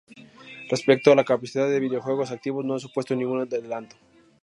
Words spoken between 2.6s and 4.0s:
no ha supuesto ningún adelanto.